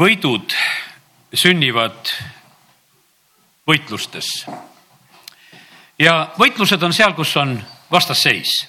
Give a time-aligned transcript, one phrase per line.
[0.00, 0.54] võidud
[1.34, 2.08] sünnivad
[3.68, 4.46] võitlustes.
[5.98, 7.58] ja võitlused on seal, kus on
[7.90, 8.68] vastasseis.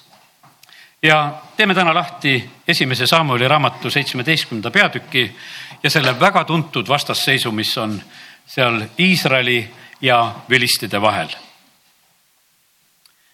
[1.02, 5.24] ja teeme täna lahti esimese Samueli raamatu seitsmeteistkümnenda peatüki
[5.82, 8.02] ja selle väga tuntud vastasseisu, mis on
[8.46, 9.70] seal Iisraeli
[10.00, 11.32] ja vilistide vahel.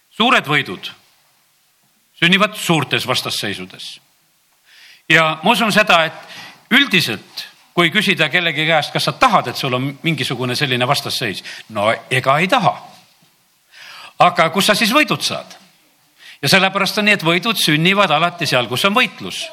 [0.09, 0.91] suured võidud
[2.15, 3.99] sünnivad suurtes vastasseisudes.
[5.09, 7.49] ja ma usun seda, et üldiselt
[7.79, 11.39] kui küsida kellegi käest, kas sa tahad, et sul on mingisugune selline vastasseis,
[11.71, 12.73] no ega ei taha.
[14.19, 15.55] aga kus sa siis võidud saad?
[16.41, 19.45] ja sellepärast on nii, et võidud sünnivad alati seal, kus on võitlus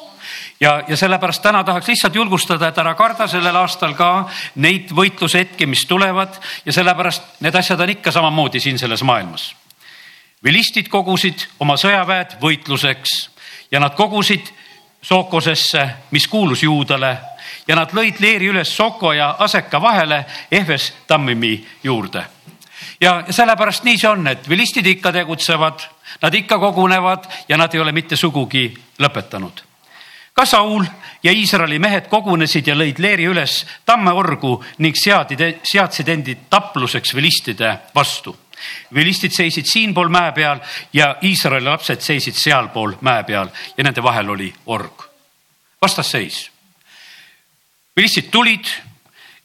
[0.59, 4.27] ja, ja sellepärast täna tahaks lihtsalt julgustada, et ära karda sellel aastal ka
[4.59, 9.53] neid võitlushetki, mis tulevad ja sellepärast need asjad on ikka samamoodi siin selles maailmas.
[10.43, 13.19] vilistid kogusid oma sõjaväed võitluseks
[13.71, 14.51] ja nad kogusid
[15.01, 17.17] Sokosesse, mis kuulus juudale
[17.67, 22.23] ja nad lõid leeri üles Soko ja Aseka vahele Ehves Tammimi juurde.
[23.01, 25.85] ja sellepärast nii see on, et vilistid ikka tegutsevad,
[26.21, 29.61] nad ikka kogunevad ja nad ei ole mitte sugugi lõpetanud.
[30.33, 30.85] ka Saul
[31.23, 37.77] ja Iisraeli mehed kogunesid ja lõid leeri üles tammeorgu ning seadid, seadsid endid tapluseks vilistide
[37.95, 38.35] vastu
[38.93, 40.59] vilistid seisid siinpool mäe peal
[40.93, 45.03] ja Iisraeli lapsed seisid sealpool mäe peal ja nende vahel oli org.
[45.81, 46.51] vastasseis
[47.97, 48.65] vilistid tulid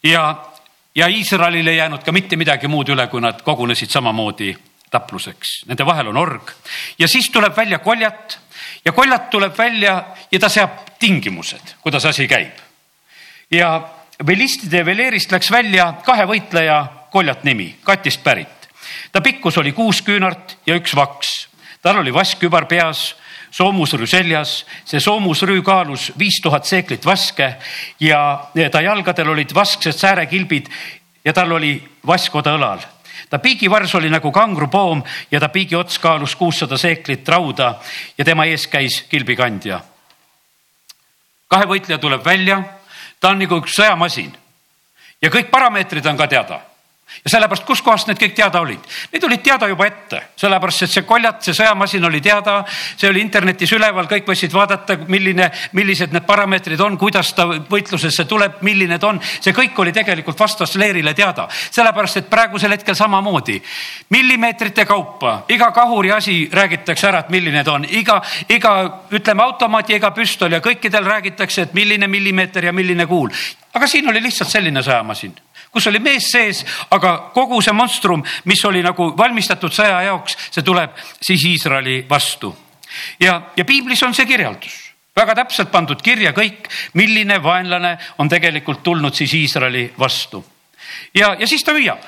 [0.03, 0.45] ja,
[0.95, 4.53] ja Iisraelil ei jäänud ka mitte midagi muud üle, kui nad kogunesid samamoodi
[4.93, 5.63] tapluseks.
[5.65, 6.53] Nende vahel on org
[6.99, 8.37] ja siis tuleb välja koljat
[8.85, 9.95] ja koljat tuleb välja
[10.31, 12.53] ja ta seab tingimused, kuidas asi käib.
[13.51, 13.81] ja
[14.27, 18.62] Velistide veleerist läks välja kahe võitleja koljat nimi, Katist pärit.
[19.13, 21.47] Ta pikkus oli kuus küünart ja üks vaks.
[21.81, 23.13] tal oli vaskkübar peas
[23.51, 27.53] soomusrüü seljas, see soomusrüü kaalus viis tuhat seeklit vaske
[27.99, 30.71] ja ta jalgadel olid vasksed säärekilbid
[31.25, 32.81] ja tal oli vaskoda õlal.
[33.29, 37.75] Ta piigivars oli nagu kangrupoom ja ta piigi ots kaalus kuussada seeklit rauda
[38.17, 39.81] ja tema ees käis kilbikandja.
[41.47, 42.63] kahe võitleja tuleb välja,
[43.19, 44.33] ta on nagu üks sõjamasin.
[45.21, 46.72] Ja kõik parameetrid on ka teada
[47.23, 48.81] ja sellepärast, kuskohast need kõik teada olid?
[49.13, 53.21] Need olid teada juba ette, sellepärast et see koljat, see sõjamasin oli teada, see oli
[53.23, 58.99] internetis üleval, kõik võisid vaadata, milline, millised need parameetrid on, kuidas ta võitlusesse tuleb, milline
[58.99, 59.21] ta on.
[59.39, 63.61] see kõik oli tegelikult vastasleerile teada, sellepärast et praegusel hetkel samamoodi
[64.09, 68.73] millimeetrite kaupa iga kahuri asi räägitakse ära, et milline ta on, iga, iga
[69.11, 73.29] ütleme automaati, iga püstol ja kõikidel räägitakse, et milline millimeeter ja milline kuul.
[73.73, 75.33] aga siin oli lihtsalt selline sõjamasin
[75.73, 80.63] kus oli mees sees, aga kogu see monstrum, mis oli nagu valmistatud sõja jaoks, see
[80.63, 82.55] tuleb siis Iisraeli vastu.
[83.19, 86.67] ja, ja piiblis on see kirjeldus väga täpselt pandud kirja kõik,
[86.97, 90.45] milline vaenlane on tegelikult tulnud siis Iisraeli vastu.
[91.13, 92.01] ja, ja siis ta hüüab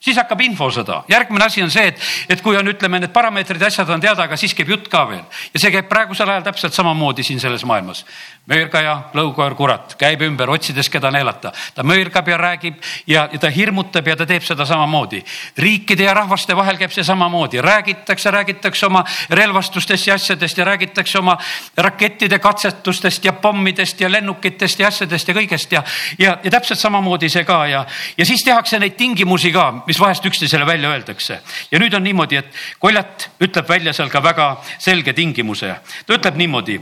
[0.00, 1.02] siis hakkab infosõda.
[1.08, 4.36] järgmine asi on see, et, et kui on, ütleme, need parameetrid, asjad on teada, aga
[4.40, 5.22] siis käib jutt ka veel
[5.54, 8.04] ja see käib praegusel ajal täpselt samamoodi siin selles maailmas.
[8.50, 11.52] Möörgaja, lõukoer, kurat käib ümber, otsides, keda neelata.
[11.74, 15.22] ta möörgab ja räägib ja, ja ta hirmutab ja ta teeb seda samamoodi.
[15.58, 21.18] riikide ja rahvaste vahel käib see samamoodi, räägitakse, räägitakse oma relvastustest ja asjadest ja räägitakse
[21.18, 21.38] oma
[21.76, 25.84] rakettide katsetustest ja pommidest ja lennukitest ja asjadest ja kõigest ja,
[26.18, 27.84] ja, ja täpselt samamoodi see ka ja,
[28.18, 31.40] ja siis tehakse neid tingimusi ka mis vahest üksteisele välja öeldakse.
[31.70, 35.76] ja nüüd on niimoodi, et Koljat ütleb välja seal ka väga selge tingimuse.
[36.06, 36.80] ta ütleb niimoodi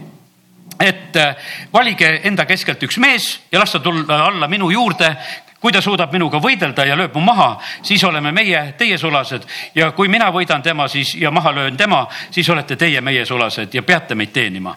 [0.80, 1.36] et äh,
[1.72, 5.16] valige enda keskelt üks mees ja las ta tulla alla minu juurde.
[5.58, 9.42] Kui ta suudab minuga võidelda ja lööb mu maha, siis oleme meie teie sulased.
[9.74, 13.74] Ja kui mina võidan tema, siis ja maha löön tema, siis olete teie meie sulased
[13.74, 14.76] ja peate meid teenima.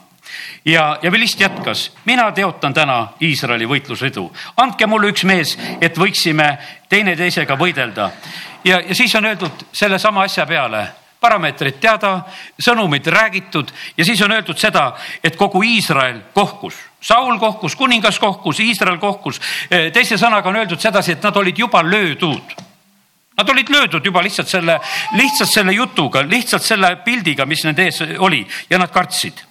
[0.66, 4.26] Ja, ja Vilist jätkas, mina teotan täna Iisraeli võitlusrõdu,
[4.58, 6.56] andke mulle üks mees, et võiksime
[6.90, 8.10] teineteisega võidelda.
[8.64, 10.88] ja, ja siis on öeldud sellesama asja peale
[11.22, 12.16] parameetrid teada,
[12.60, 14.92] sõnumid räägitud ja siis on öeldud seda,
[15.24, 16.80] et kogu Iisrael kohkus.
[17.02, 19.42] Saul kohkus, kuningas kohkus, Iisrael kohkus.
[19.70, 22.58] teise sõnaga on öeldud sedasi, et nad olid juba löödud.
[23.38, 24.80] Nad olid löödud juba lihtsalt selle,
[25.18, 29.46] lihtsalt selle jutuga, lihtsalt selle pildiga, mis nende ees oli ja nad kartsid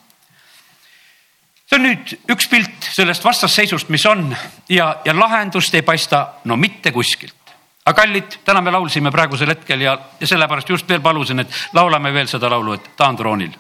[1.70, 4.32] see on nüüd üks pilt sellest vastasseisust, mis on
[4.68, 7.39] ja, ja lahendust ei paista no mitte kuskilt.
[7.86, 12.12] Aga kallid, täna me laulsime praegusel hetkel ja, ja sellepärast just veel palusin, et laulame
[12.12, 13.52] veel seda laulu, et ta on troonil.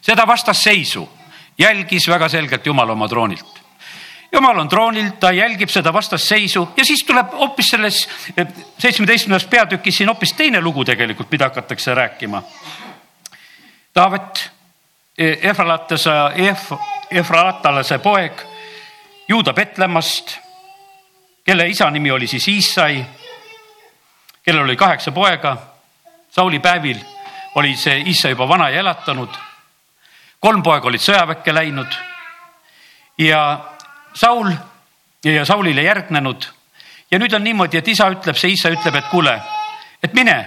[0.00, 1.08] seda vastasseisu
[1.58, 3.68] jälgis väga selgelt Jumal oma troonilt
[4.32, 8.46] jumal on troonil, ta jälgib seda vastasseisu ja siis tuleb hoopis selles eh,
[8.78, 12.42] seitsmeteistkümnendas peatükis siin hoopis teine lugu tegelikult, mida hakatakse rääkima.
[13.92, 14.50] Taavet,
[15.18, 16.10] eh, Efralatase,
[16.50, 16.78] Ef-,
[17.10, 18.42] Efraatalase poeg
[19.28, 20.38] Juuda Betlemmast
[21.44, 23.04] kelle isa nimi oli siis Iissai,
[24.48, 25.56] kellel oli kaheksa poega.
[26.30, 26.96] Sauli päevil
[27.54, 29.28] oli see Iissai juba vana ja elatanud.
[30.40, 31.96] kolm poega olid sõjaväkke läinud
[33.18, 33.40] ja
[34.14, 34.52] Saul
[35.24, 36.48] ja Saulile järgnenud.
[37.10, 39.36] ja nüüd on niimoodi, et isa ütleb, see Iissa ütleb, et kuule,
[40.02, 40.38] et mine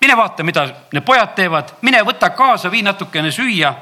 [0.00, 3.74] mine vaata, mida need pojad teevad, mine võta kaasa, vii natukene süüa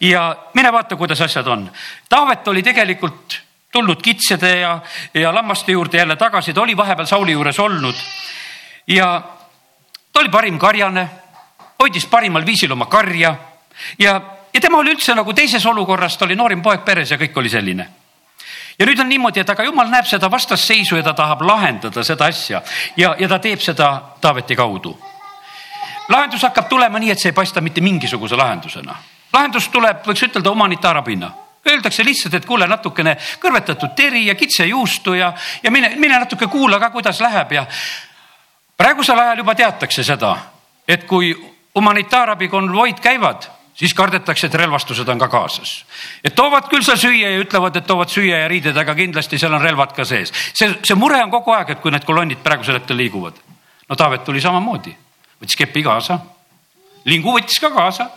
[0.00, 1.70] ja mine vaata, kuidas asjad on.
[2.08, 3.40] Taavet oli tegelikult
[3.72, 4.78] tulnud kitsede ja,
[5.14, 7.94] ja lammaste juurde jälle tagasi, ta oli vahepeal Sauli juures olnud.
[8.88, 9.22] Ja
[10.12, 11.08] ta oli parim karjane,
[11.80, 13.34] hoidis parimal viisil oma karja
[13.98, 14.20] ja,
[14.54, 17.52] ja tema oli üldse nagu teises olukorras, ta oli noorim poeg peres ja kõik oli
[17.52, 17.88] selline.
[18.78, 22.28] Ja nüüd on niimoodi, et aga jumal näeb seda vastasseisu ja ta tahab lahendada seda
[22.30, 22.62] asja
[22.96, 23.90] ja, ja ta teeb seda
[24.20, 24.94] Taaveti kaudu.
[26.08, 28.94] Lahendus hakkab tulema nii, et see ei paista mitte mingisuguse lahendusena.
[29.32, 31.30] lahendus tuleb, võiks ütelda humanitaarabina.
[31.68, 35.32] Öeldakse lihtsalt, et kuule natukene kõrvetatud teri ja kitsejuustu ja,
[35.62, 37.66] ja mine, mine natuke kuula ka, kuidas läheb ja
[38.78, 40.34] praegusel ajal juba teatakse seda,
[40.88, 41.32] et kui
[41.74, 43.48] humanitaarabi konvoid käivad,
[43.78, 45.84] siis kardetakse, et relvastused on ka kaasas.
[46.24, 49.54] et toovad küll seal süüa ja ütlevad, et toovad süüa ja riided, aga kindlasti seal
[49.54, 50.32] on relvad ka sees.
[50.54, 53.34] see, see mure on kogu aeg, et kui need kolonnid praegusel hetkel liiguvad.
[53.88, 54.96] no Taavet tuli samamoodi
[55.40, 56.18] võttis kepi kaasa.
[57.04, 58.10] lingu võttis ka kaasa.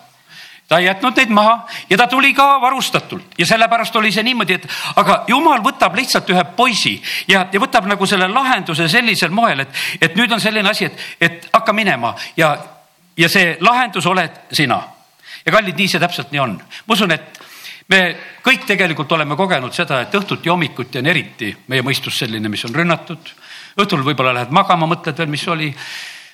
[0.71, 1.55] Ta ei jätnud neid maha
[1.89, 6.29] ja ta tuli ka varustatult ja sellepärast oli see niimoodi, et aga jumal võtab lihtsalt
[6.31, 6.93] ühe poisi
[7.27, 11.03] ja, ja võtab nagu selle lahenduse sellisel moel, et, et nüüd on selline asi, et,
[11.19, 12.53] et hakka minema ja,
[13.19, 14.79] ja see lahendus oled sina.
[15.45, 16.55] ja kallid, nii see täpselt nii on.
[16.87, 17.41] ma usun, et
[17.91, 18.01] me
[18.45, 22.63] kõik tegelikult oleme kogenud seda, et õhtuti ja hommikuti on eriti meie mõistus selline, mis
[22.63, 23.35] on rünnatud.
[23.75, 25.73] õhtul võib-olla lähed magama, mõtled veel, mis oli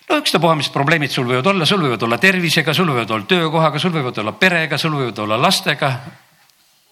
[0.09, 3.79] no ükstapuha, mis probleemid sul võivad olla, sul võivad olla tervisega, sul võivad olla töökohaga,
[3.79, 5.91] sul võivad olla perega, sul võivad olla lastega.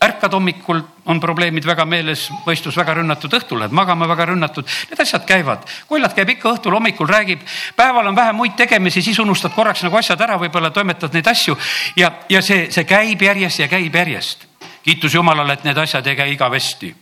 [0.06, 5.00] ärkad hommikul, on probleemid väga meeles, mõistus väga rünnatud, õhtul lähed magama väga rünnatud, need
[5.00, 5.64] asjad käivad.
[5.88, 7.40] kollad käib ikka õhtul, hommikul räägib,
[7.76, 11.58] päeval on vähe muid tegemisi, siis unustad korraks nagu asjad ära, võib-olla toimetad neid asju
[11.96, 14.46] ja, ja see, see käib järjest ja käib järjest.
[14.84, 16.96] kiitus Jumalale, et need asjad ei käi igavesti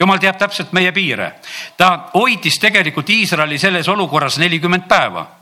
[0.00, 1.32] jumal teab täpselt meie piire.
[1.76, 5.39] ta hoidis tegelikult Iisraeli selles olukorras nelikümmend päeva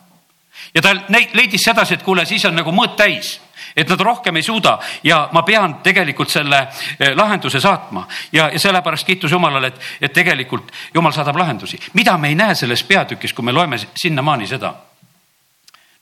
[0.74, 3.38] ja ta leidis sedasi, et kuule, siis on nagu mõõt täis
[3.76, 6.60] et nad rohkem ei suuda ja ma pean tegelikult selle
[6.98, 11.78] eh, lahenduse saatma ja, ja sellepärast kiitus Jumalale, et, et tegelikult Jumal saadab lahendusi.
[11.94, 14.74] mida me ei näe selles peatükis, kui me loeme sinnamaani seda?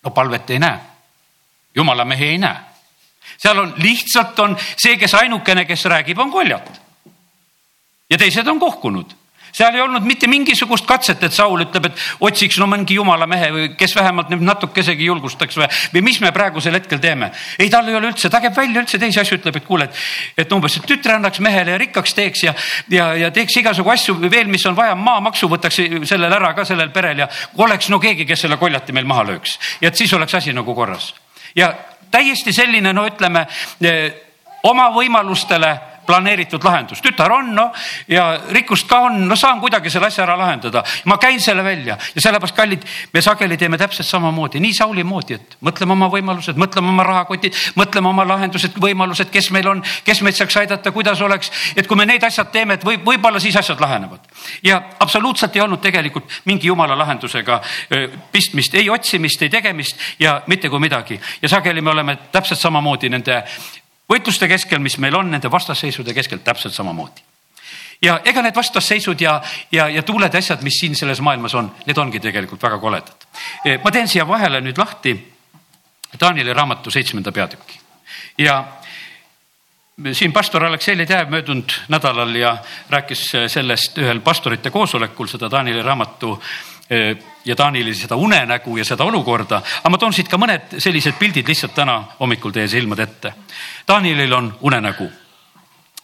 [0.04, 0.78] no palvet ei näe,
[1.74, 2.56] Jumala mehi ei näe.
[3.38, 6.80] seal on lihtsalt on see, kes ainukene, kes räägib, on koljat.
[8.10, 9.16] ja teised on kohkunud
[9.56, 13.48] seal ei olnud mitte mingisugust katset, et Saul ütleb, et otsiks no mingi jumala mehe
[13.54, 17.30] või kes vähemalt nüüd natukesegi julgustaks või, või mis me praegusel hetkel teeme.
[17.58, 20.02] ei, tal ei ole üldse, ta käib välja üldse teisi asju, ütleb, et kuule, et,
[20.44, 22.54] et umbes, et tütre annaks mehele ja rikkaks teeks ja,
[22.92, 26.92] ja, ja teeks igasugu asju veel, mis on vaja, maamaksu võtaks sellel ära ka sellel
[26.92, 27.30] perel ja
[27.64, 30.74] oleks no keegi, kes selle koljati meil maha lööks ja et siis oleks asi nagu
[30.74, 31.14] korras.
[31.56, 31.72] ja
[32.10, 33.46] täiesti selline, no ütleme
[33.80, 34.12] eh,
[34.68, 35.72] oma võimalustele
[36.06, 37.72] planeeritud lahendus, tütar on noh
[38.08, 40.84] ja rikkust ka on, no saan kuidagi selle asja ära lahendada.
[41.04, 41.98] ma käin selle välja.
[42.14, 46.58] Ja sellepärast, kallid, me sageli teeme täpselt samamoodi, nii Sauli moodi, et mõtleme oma võimalused,
[46.60, 51.20] mõtleme oma rahakotid, mõtleme oma lahendused, võimalused, kes meil on, kes meid saaks aidata, kuidas
[51.20, 54.20] oleks, et kui me need asjad teeme, et võib, võib-olla siis asjad lahenevad.
[54.62, 57.60] ja absoluutselt ei olnud tegelikult mingi jumala lahendusega
[58.32, 61.20] pistmist, ei otsimist, ei tegemist ja mitte kui midagi.
[61.42, 63.42] Ja sageli me oleme täpselt samamoodi nende
[64.10, 67.24] võitluste keskel, mis meil on, nende vastasseisude keskel täpselt samamoodi.
[68.02, 69.40] ja ega need vastasseisud ja,
[69.72, 73.26] ja, ja tuuled ja asjad, mis siin selles maailmas on, need ongi tegelikult väga koledad.
[73.64, 75.16] E, ma teen siia vahele nüüd lahti
[76.20, 77.80] Danieli raamatu seitsmenda peatüki
[78.38, 78.64] ja
[80.12, 82.56] siin pastor Aleksei Ledev möödunud nädalal ja
[82.90, 86.36] rääkis sellest ühel pastorite koosolekul seda Danieli raamatu
[87.46, 91.46] ja Taanile seda unenägu ja seda olukorda, aga ma toon siit ka mõned sellised pildid
[91.48, 93.32] lihtsalt täna hommikul teie silmade ette.
[93.86, 95.06] Taanilil on unenägu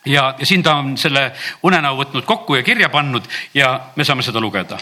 [0.06, 1.32] ja, ja siin ta on selle
[1.62, 4.78] unenäo võtnud kokku ja kirja pannud ja me saame seda lugeda.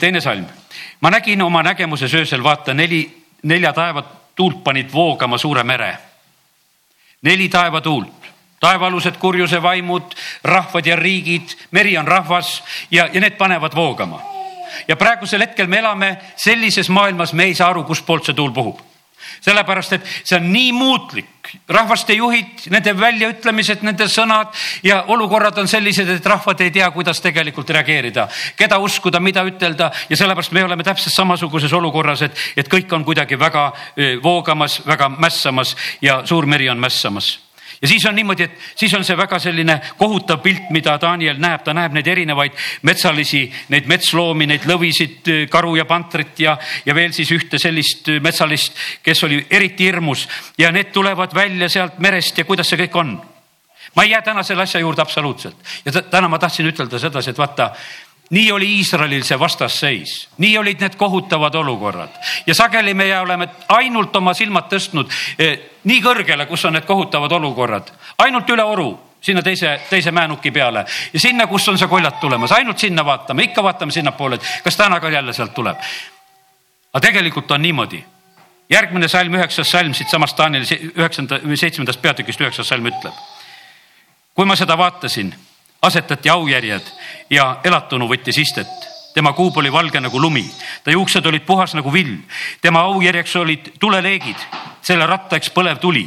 [0.00, 0.46] teine salm,
[1.00, 3.06] ma nägin oma nägemuses öösel, vaata neli,
[3.42, 5.98] nelja taevatuult panid voogama suure mere.
[7.22, 8.26] neli taevatuult
[8.60, 14.35] taevaalused kurjuse vaimud, rahvad ja riigid, meri on rahvas ja, ja need panevad voogama
[14.88, 18.82] ja praegusel hetkel me elame sellises maailmas, me ei saa aru, kustpoolt see tuul puhub.
[19.42, 24.52] Sellepärast, et see on nii muutlik, rahvaste juhid, nende väljaütlemised, nende sõnad
[24.86, 28.28] ja olukorrad on sellised, et rahvad ei tea, kuidas tegelikult reageerida,
[28.58, 29.90] keda uskuda, mida ütelda.
[30.10, 33.70] Ja sellepärast me oleme täpselt samasuguses olukorras, et, et kõik on kuidagi väga
[34.22, 37.36] voogamas, väga mässamas ja suur meri on mässamas
[37.82, 41.62] ja siis on niimoodi, et siis on see väga selline kohutav pilt, mida Daniel näeb,
[41.64, 42.56] ta näeb neid erinevaid
[42.88, 46.56] metsalisi, neid metsloomi, neid lõvisid, karu ja pantrit ja,
[46.86, 50.26] ja veel siis ühte sellist metsalist, kes oli eriti hirmus.
[50.58, 53.16] Ja need tulevad välja sealt merest ja kuidas see kõik on.
[53.96, 55.56] ma ei jää täna selle asja juurde absoluutselt.
[55.84, 57.70] Ja täna ma tahtsin ütelda sedasi, et vaata
[58.30, 62.14] nii oli Iisraelil see vastasseis, nii olid need kohutavad olukorrad
[62.46, 67.32] ja sageli meie oleme ainult oma silmad tõstnud eh, nii kõrgele, kus on need kohutavad
[67.32, 68.90] olukorrad, ainult üle oru
[69.20, 73.46] sinna teise, teise määnuki peale ja sinna, kus on see koljat tulemas, ainult sinna vaatame,
[73.50, 75.78] ikka vaatame sinnapoole, et kas täna ka jälle sealt tuleb.
[76.92, 78.04] aga tegelikult on niimoodi.
[78.70, 83.14] järgmine salm, üheksas salm siitsamast Taanieli üheksanda või seitsmendast peatükist üheksas salm ütleb.
[84.34, 85.34] kui ma seda vaatasin,
[85.86, 86.92] asetati aujärjed
[87.30, 90.44] ja elatunu võttis istet tema kuub oli valge nagu lumi,
[90.84, 92.18] ta juuksed olid puhas nagu vill,
[92.60, 94.42] tema aujärjeks olid tuleleegid,
[94.84, 96.04] selle rattaks põlev tuli.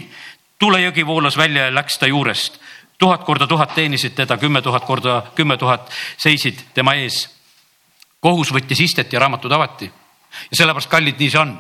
[0.60, 2.60] tulejõgi voolas välja ja läks ta juurest.
[2.98, 7.30] tuhat korda tuhat teenisid teda, kümme tuhat korda kümme tuhat seisid tema ees.
[8.20, 9.92] kohus võttis istet ja raamatud avati
[10.52, 11.56] ja sellepärast, kallid, nii see on.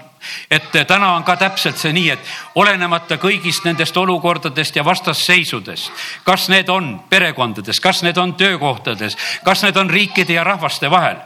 [0.51, 5.91] et täna on ka täpselt see nii, et olenemata kõigist nendest olukordadest ja vastasseisudest,
[6.23, 11.17] kas need on perekondades, kas need on töökohtades, kas need on riikide ja rahvaste vahel,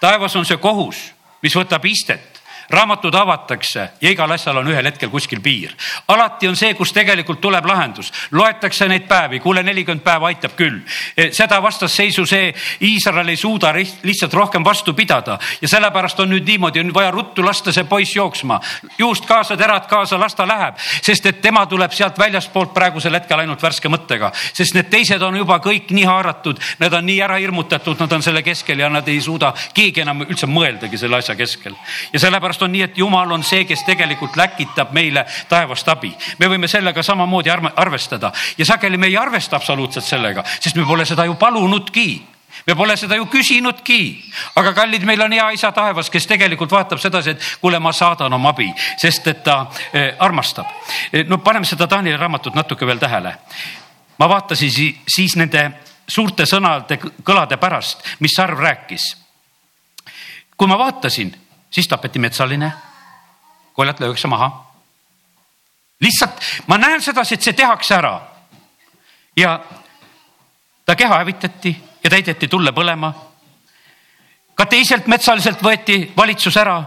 [0.00, 1.10] taevas on see kohus,
[1.42, 2.37] mis võtab istet
[2.70, 5.74] raamatud avatakse ja igal asjal on ühel hetkel kuskil piir.
[6.08, 10.80] alati on see, kus tegelikult tuleb lahendus, loetakse neid päevi, kuule, nelikümmend päeva aitab küll.
[11.16, 12.52] E, seda vastasseisu see
[12.84, 15.38] Iisrael ei suuda lihtsalt rohkem vastu pidada.
[15.62, 18.60] Ja sellepärast on nüüd niimoodi, on vaja ruttu lasta see poiss jooksma,
[18.98, 23.40] juust kaasa, terad kaasa, las ta läheb, sest et tema tuleb sealt väljaspoolt praegusel hetkel
[23.42, 27.38] ainult värske mõttega, sest need teised on juba kõik nii haaratud, need on nii ära
[27.40, 31.36] hirmutatud, nad on selle keskel ja nad ei suuda keegi enam üldse mõeldagi selle asja
[31.38, 31.76] keskel.
[32.12, 36.16] Ja sellepärast sellepärast on nii, et Jumal on see, kes tegelikult läkitab meile taevast abi.
[36.38, 41.04] me võime sellega samamoodi arvestada ja sageli me ei arvesta absoluutselt sellega, sest me pole
[41.04, 42.22] seda ju palunudki
[42.66, 44.24] me pole seda ju küsinudki,
[44.56, 48.32] aga kallid, meil on hea isa taevas, kes tegelikult vaatab sedasi, et kuule, ma saadan
[48.32, 50.66] oma abi, sest et ta eh, armastab.
[51.12, 53.36] Eh, no paneme seda Taanieli raamatut natuke veel tähele.
[54.18, 54.70] ma vaatasin
[55.06, 55.70] siis nende
[56.08, 59.16] suurte sõnade kõlade pärast, mis Sarv rääkis.
[60.56, 61.34] kui ma vaatasin
[61.70, 62.72] siis tapeti metsaline,
[63.72, 64.64] koljat löödakse maha.
[66.00, 68.20] lihtsalt ma näen sedasi, et see tehakse ära.
[69.36, 69.60] ja
[70.86, 73.12] ta keha hävitati ja täideti tulle põlema.
[74.54, 76.84] ka teiselt metsaliselt võeti valitsus ära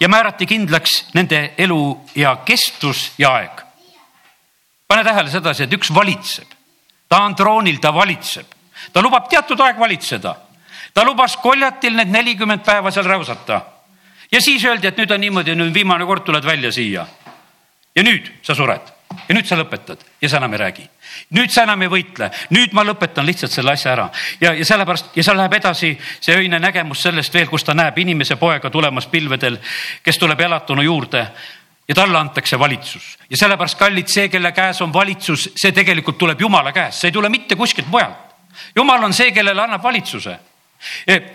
[0.00, 3.62] ja määrati kindlaks nende elu ja kestus ja aeg.
[4.88, 6.48] pane tähele sedasi, et üks valitseb,
[7.08, 8.46] ta on troonil, ta valitseb,
[8.92, 10.36] ta lubab teatud aeg valitseda.
[10.94, 13.79] ta lubas koljatil need nelikümmend päeva seal räusata
[14.32, 17.06] ja siis öeldi, et nüüd on niimoodi, nüüd viimane kord tuled välja siia.
[17.94, 18.96] ja nüüd sa sured.
[19.28, 20.02] Ja nüüd sa lõpetad.
[20.22, 20.88] Ja sa enam ei räägi.
[21.34, 24.08] nüüd sa enam ei võitle, nüüd ma lõpetan lihtsalt selle asja ära.
[24.40, 27.98] Ja, ja sellepärast ja seal läheb edasi see öine nägemus sellest veel, kus ta näeb
[27.98, 29.58] inimese poega tulemas pilvedel,
[30.02, 31.26] kes tuleb elatunu juurde
[31.88, 33.18] ja talle antakse valitsus.
[33.30, 37.12] Ja sellepärast kallid, see, kelle käes on valitsus, see tegelikult tuleb jumala käest, see ei
[37.12, 38.30] tule mitte kuskilt mujalt.
[38.76, 40.38] jumal on see, kellele annab valitsuse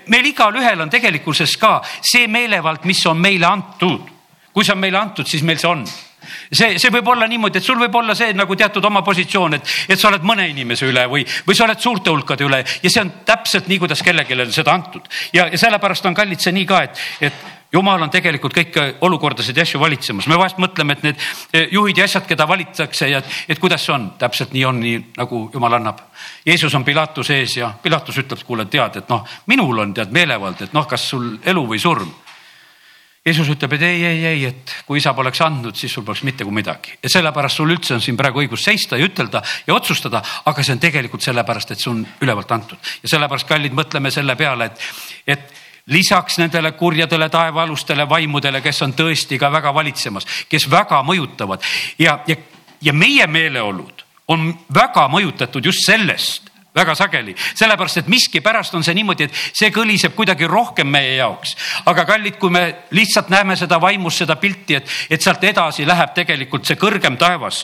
[0.08, 4.12] meil igalühel on tegelikkuses ka see meelevald, mis on meile antud.
[4.54, 5.86] kui see on meile antud, siis meil see on
[6.52, 9.74] see, see võib olla niimoodi, et sul võib olla see nagu teatud oma positsioon, et,
[9.90, 13.04] et sa oled mõne inimese üle või, või sa oled suurte hulkade üle ja see
[13.04, 15.06] on täpselt nii, kuidas kellelegi on seda antud.
[15.34, 19.58] ja, ja sellepärast on kallid see nii ka, et, et jumal on tegelikult kõiki olukordasid
[19.58, 23.22] ja asju valitsemas, me vahest mõtleme, et need eh, juhid ja asjad, keda valitakse ja
[23.50, 26.04] et kuidas see on, täpselt nii on, nii nagu jumal annab.
[26.46, 30.62] Jeesus on Pilatuse ees ja Pilatus ütleb, kuule, tead, et noh, minul on tead meelevald,
[30.62, 32.14] et noh, kas sul elu või surm.
[33.26, 36.46] Jeesus ütleb, et ei, ei, ei, et kui isa poleks andnud, siis sul poleks mitte
[36.46, 40.22] kui midagi ja sellepärast sul üldse on siin praegu õigus seista ja ütelda ja otsustada,
[40.46, 44.38] aga see on tegelikult sellepärast, et see on ülevalt antud ja sellepärast, kallid, mõtleme selle
[44.38, 44.86] peale, et,
[45.26, 51.62] et lisaks nendele kurjadele taevaalustele vaimudele, kes on tõesti ka väga valitsemas, kes väga mõjutavad
[52.00, 52.36] ja, ja,
[52.82, 58.96] ja meie meeleolud on väga mõjutatud just sellest väga sageli, sellepärast et miskipärast on see
[58.98, 61.56] niimoodi, et see kõliseb kuidagi rohkem meie jaoks.
[61.86, 66.12] aga kallid, kui me lihtsalt näeme seda vaimus, seda pilti, et, et sealt edasi läheb
[66.18, 67.64] tegelikult see kõrgem taevas,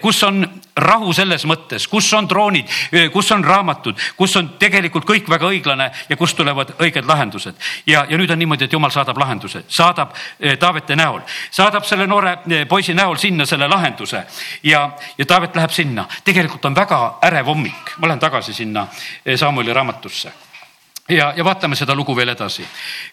[0.00, 0.44] kus on
[0.76, 2.68] rahu selles mõttes, kus on troonid,
[3.12, 7.54] kus on raamatud, kus on tegelikult kõik väga õiglane ja kust tulevad õiged lahendused.
[7.86, 10.14] ja, ja nüüd on niimoodi, et jumal saadab lahenduse, saadab
[10.58, 12.38] Taavete näol, saadab selle noore
[12.68, 14.24] poisi näol sinna selle lahenduse
[14.62, 16.06] ja, ja Taavet läheb sinna.
[16.24, 18.86] tegelikult on väga ärev hommik, ma lähen tagasi sinna
[19.36, 20.51] Samueli raamatusse.
[21.16, 22.64] Ja, ja vaatame seda lugu veel edasi.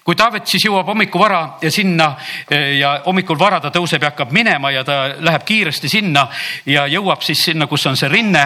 [0.03, 2.13] kui Taavet siis jõuab hommikuvara ja sinna
[2.79, 6.27] ja hommikul vara ta tõuseb ja hakkab minema ja ta läheb kiiresti sinna
[6.65, 8.45] ja jõuab siis sinna, kus on see rinne.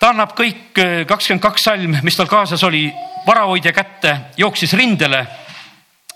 [0.00, 2.90] ta annab kõik kakskümmend kaks salm, mis tal kaasas oli,
[3.26, 5.26] varahoidja kätte, jooksis rindele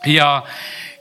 [0.07, 0.43] ja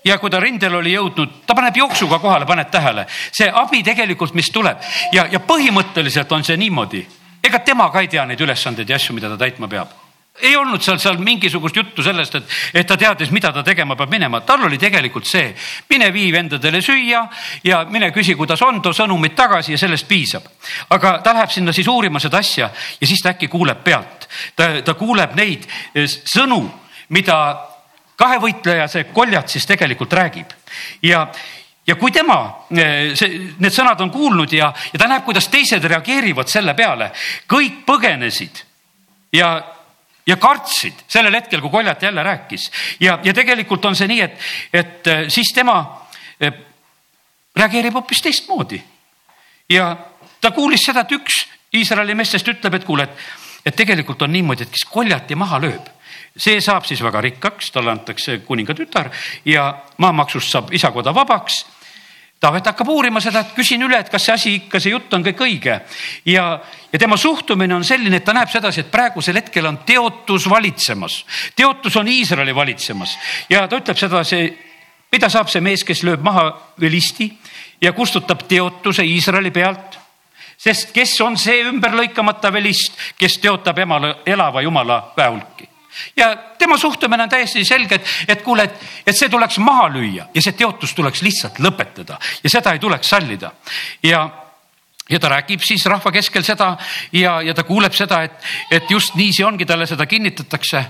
[0.05, 4.33] ja kui ta rindel oli jõudnud, ta paneb jooksuga kohale, paned tähele, see abi tegelikult,
[4.33, 4.79] mis tuleb
[5.13, 7.05] ja, ja põhimõtteliselt on see niimoodi,
[7.43, 10.08] ega tema ka ei tea neid ülesandeid ja asju, mida ta täitma peab
[10.41, 14.11] ei olnud seal, seal mingisugust juttu sellest, et, et ta teadis, mida ta tegema peab
[14.11, 15.51] minema, tal oli tegelikult see,
[15.89, 17.23] mine vii vendadele süüa
[17.63, 20.45] ja mine küsi, kuidas on, too sõnumid tagasi ja sellest piisab.
[20.95, 22.69] aga ta läheb sinna siis uurima seda asja
[23.01, 26.61] ja siis ta äkki kuuleb pealt, ta, ta kuuleb neid eh, sõnu,
[27.09, 27.39] mida
[28.19, 30.51] kahevõitleja, see koljat siis tegelikult räägib.
[31.03, 31.25] Ja,
[31.87, 32.39] ja kui tema
[32.71, 37.11] eh, see, need sõnad on kuulnud ja, ja ta näeb, kuidas teised reageerivad selle peale,
[37.49, 38.63] kõik põgenesid
[39.33, 39.51] ja,
[40.29, 42.69] ja kartsid sellel hetkel, kui koljat jälle rääkis
[42.99, 45.79] ja, ja tegelikult on see nii, et, et eh, siis tema
[46.39, 46.53] eh,
[47.57, 48.81] reageerib hoopis teistmoodi.
[49.69, 49.95] ja
[50.41, 51.45] ta kuulis seda, et üks
[51.75, 53.25] Iisraeli meestest ütleb, et kuule, et,
[53.69, 55.89] et tegelikult on niimoodi, et kes koljati maha lööb
[56.39, 59.09] see saab siis väga rikkaks, talle antakse kuninga tütar
[59.45, 61.65] ja maamaksust saab isakoda vabaks.
[62.39, 65.23] Taavet hakkab uurima seda, et küsin üle, et kas see asi ikka, see jutt on
[65.25, 65.73] kõik õige.
[66.31, 66.45] Ja,
[66.87, 71.25] ja tema suhtumine on selline, et ta näeb sedasi, et praegusel hetkel on teotus valitsemas.
[71.55, 73.17] teotus on Iisraeli valitsemas.
[73.51, 74.39] Ja ta ütleb sedasi,
[75.11, 76.45] mida saab see mees, kes lööb maha
[76.79, 77.27] velisti
[77.81, 79.99] ja kustutab teotuse Iisraeli pealt?
[80.59, 85.68] Sest kes on see ümberlõikamata velist, kes teotab emale elava jumala väehulki
[86.15, 90.29] ja tema suhtumine on täiesti selge, et, et kuule, et, et see tuleks maha lüüa
[90.33, 93.51] ja see teotus tuleks lihtsalt lõpetada ja seda ei tuleks sallida.
[94.03, 94.29] ja,
[95.09, 96.75] ja ta räägib siis rahva keskel seda
[97.11, 100.85] ja, ja ta kuuleb seda, et, et just nii see ongi, talle seda kinnitatakse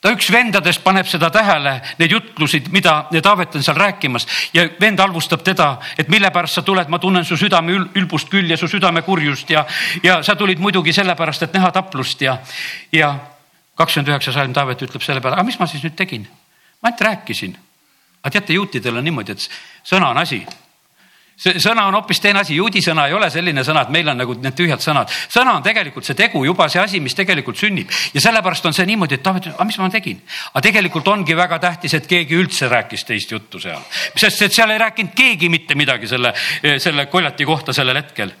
[0.00, 5.00] ta üks vendadest paneb seda tähele, neid jutlusid, mida Taavet on seal rääkimas ja vend
[5.02, 8.68] halvustab teda, et mille pärast sa tuled, ma tunnen su südame ülbust küll ja su
[8.70, 9.66] südame kurjust ja,
[10.02, 12.38] ja sa tulid muidugi sellepärast, et näha taplust ja,
[12.92, 13.14] ja
[13.78, 16.26] kakskümmend üheksa salm Taavet ütleb selle peale, aga mis ma siis nüüd tegin?
[16.82, 17.58] ma ainult rääkisin.
[18.22, 19.50] aga teate, juutidel on niimoodi, et
[19.86, 20.40] sõna on asi.
[21.38, 24.18] see sõna on hoopis teine asi, juudi sõna ei ole selline sõna, et meil on
[24.18, 25.12] nagu need tühjad sõnad.
[25.30, 28.86] sõna on tegelikult see tegu, juba see asi, mis tegelikult sünnib ja sellepärast on see
[28.90, 30.18] niimoodi, et Taavet ütleb, aga mis ma tegin?
[30.52, 33.82] aga tegelikult ongi väga tähtis, et keegi üldse rääkis teist juttu seal,
[34.16, 36.34] sest et seal ei rääkinud keegi mitte midagi selle,
[36.78, 38.34] selle koljati kohta sellel hetkel.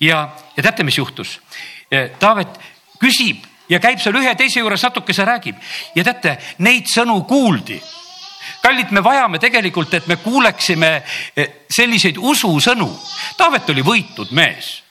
[0.00, 1.40] ja, ja teate, mis juhtus?
[2.18, 2.58] Taavet
[2.98, 5.60] küsib ja käib seal ühe teise juures natukese räägib
[5.94, 7.80] ja teate, neid sõnu kuuldi.
[8.62, 10.90] kallid, me vajame tegelikult, et me kuuleksime
[11.36, 12.88] eh, selliseid ususõnu.
[13.36, 14.82] Taavet oli võitud mees.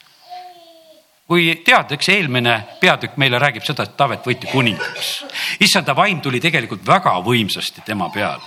[1.26, 5.24] kui tead, eks eelmine peatükk meile räägib seda, et Taavet võiti kuningaks.
[5.60, 8.44] issanda vaim tuli tegelikult väga võimsasti tema peale.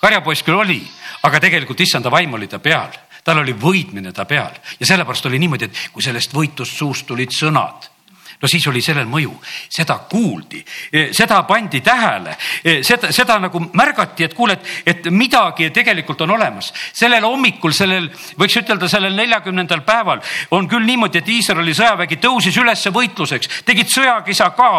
[0.00, 0.82] karjapoiss küll oli,
[1.22, 2.92] aga tegelikult issanda vaim oli ta peal
[3.26, 7.30] tal oli võitmine ta peal ja sellepärast oli niimoodi, et kui sellest võitust suust tulid
[7.34, 7.95] sõnad
[8.42, 9.32] no siis oli sellel mõju,
[9.72, 15.10] seda kuuldi, e, seda pandi tähele, e, seda, seda nagu märgati, et kuule, et, et
[15.10, 16.72] midagi tegelikult on olemas.
[16.92, 22.56] sellel hommikul, sellel võiks ütelda sellel neljakümnendal päeval on küll niimoodi, et Iisraeli sõjavägi tõusis
[22.60, 24.70] ülesse võitluseks, tegid sõjakisa ka.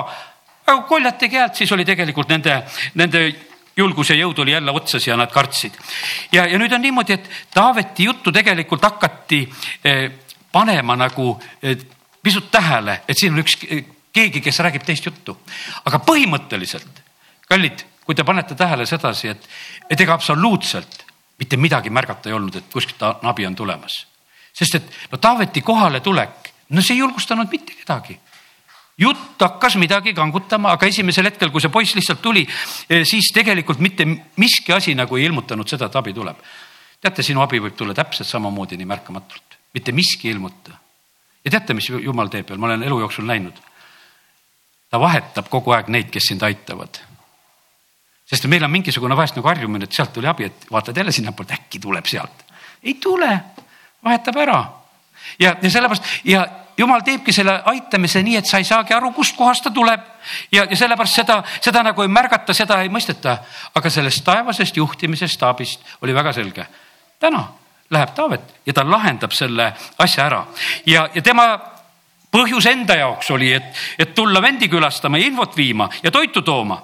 [0.67, 2.61] aga koljat tegi häält, siis oli tegelikult nende,
[2.95, 3.27] nende
[3.77, 5.73] julgus ja jõud oli jälle otsas ja nad kartsid.
[6.31, 9.43] ja, ja nüüd on niimoodi, et Taaveti juttu tegelikult hakati
[9.83, 10.11] eh,
[10.51, 11.37] panema nagu
[12.27, 13.55] pisut tähele, et siin on üks
[14.13, 15.37] keegi, kes räägib teist juttu.
[15.85, 17.01] aga põhimõtteliselt,
[17.47, 19.49] kallid, kui te panete tähele sedasi, et,
[19.89, 21.03] et ega absoluutselt
[21.39, 24.05] mitte midagi märgata ei olnud, et kuskilt abi on tulemas.
[24.53, 28.17] sest et no Taaveti kohaletulek, no see ei julgustanud mitte kedagi
[28.97, 32.41] jutt hakkas midagi kangutama, aga esimesel hetkel, kui see poiss lihtsalt tuli,
[32.89, 34.07] eh, siis tegelikult mitte
[34.41, 36.41] miski asi nagu ei ilmutanud seda, et abi tuleb.
[36.97, 40.73] teate, sinu abi võib tulla täpselt samamoodi nii märkamatult, mitte miski ei ilmuta
[41.47, 43.59] ja teate, mis jumal teeb veel, ma olen elu jooksul näinud.
[44.89, 46.99] ta vahetab kogu aeg neid, kes sind aitavad.
[48.25, 51.51] sest meil on mingisugune vahest nagu harjumine, et sealt tuli abi, et vaatad jälle sinnapoolt,
[51.51, 52.43] äkki tuleb sealt.
[52.83, 53.39] ei tule,
[54.03, 54.63] vahetab ära.
[55.39, 59.63] ja, ja sellepärast ja jumal teebki selle aitamise nii, et sa ei saagi aru, kustkohast
[59.63, 60.03] ta tuleb
[60.51, 63.37] ja, ja sellepärast seda, seda nagu ei märgata, seda ei mõisteta.
[63.75, 66.67] aga sellest taevasest juhtimisest, staabist oli väga selge.
[67.19, 67.47] täna
[67.89, 69.71] läheb Taavet ja ta lahendab selle
[70.03, 70.43] asja ära
[70.85, 71.47] ja, ja tema
[72.31, 73.67] põhjus enda jaoks oli, et,
[73.99, 76.81] et tulla vendi külastama ja infot viima ja toitu tooma.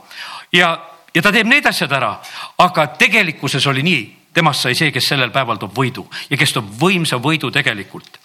[0.54, 0.74] ja,
[1.14, 2.14] ja ta teeb need asjad ära,
[2.58, 6.72] aga tegelikkuses oli nii, temast sai see, kes sellel päeval toob võidu ja kes toob
[6.80, 8.20] võimsa võidu tegelikult.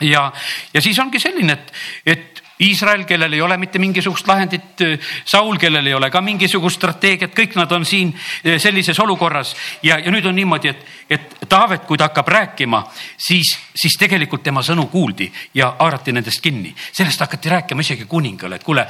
[0.00, 0.30] ja,
[0.72, 1.72] ja siis ongi selline, et,
[2.06, 4.80] et Iisrael, kellel ei ole mitte mingisugust lahendit,
[5.24, 8.14] Saul, kellel ei ole ka mingisugust strateegiat, kõik nad on siin
[8.44, 9.52] eh, sellises olukorras.
[9.84, 12.80] Ja, ja nüüd on niimoodi, et, et Taavet, kui ta hakkab rääkima,
[13.18, 16.74] siis, siis tegelikult tema sõnu kuuldi ja haarati nendest kinni.
[16.92, 18.86] sellest hakati rääkima isegi kuningale, et kuule,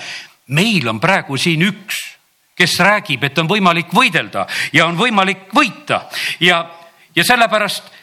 [0.55, 2.05] meil on praegu siin üks,
[2.57, 6.07] kes räägib, et on võimalik võidelda ja on võimalik võita.
[6.41, 6.63] Ja,
[7.17, 7.97] ja sellepärast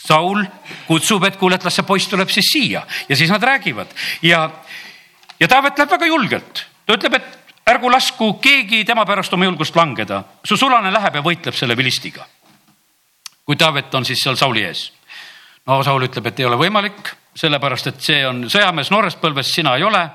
[0.00, 0.44] Saul
[0.86, 2.80] kutsub, et kuule, et las see poiss tuleb siis siia.
[3.08, 3.90] Ja siis nad räägivad.
[4.22, 4.46] Ja
[5.40, 9.76] ja Taavet läheb väga julgelt, ta ütleb, et ärgu lasku keegi tema pärast oma julgust
[9.76, 12.26] langeda, su sulane läheb ja võitleb selle vilistiga.
[13.44, 14.92] kui Taavet on siis seal Sauli ees.
[15.66, 19.76] no Saul ütleb, et ei ole võimalik, sellepärast et see on sõjamees noorest põlvest, sina
[19.76, 20.08] ei ole.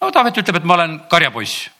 [0.00, 1.70] no Taavet ütleb, et ma olen karjapoiss.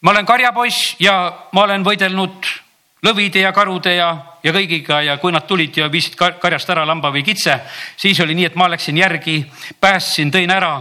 [0.00, 2.61] ma olen karjapoiss ja ma olen võidelnud
[3.02, 4.08] lõvide ja karude ja,
[4.42, 7.58] ja kõigiga ja kui nad tulid ja viisid karjast ära lamba või kitse,
[7.98, 9.40] siis oli nii, et ma läksin järgi,
[9.80, 10.74] päästsin, tõin ära.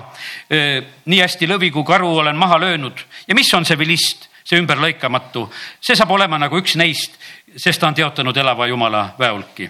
[1.05, 3.05] nii hästi lõvi kui karu olen maha löönud.
[3.27, 5.47] Ja mis on see vilist, see ümberlõikamatu,
[5.81, 7.17] see saab olema nagu üks neist,
[7.55, 9.69] sest ta on teotanud elava Jumala väeulki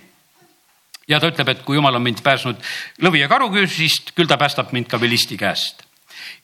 [1.08, 2.60] ja ta ütleb, et kui Jumal on mind päästnud
[3.04, 5.84] lõvi ja karu küüsist, küll ta päästab mind ka vilisti käest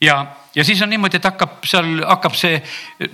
[0.02, 0.20] ja,
[0.56, 2.62] ja siis on niimoodi, et hakkab seal, hakkab see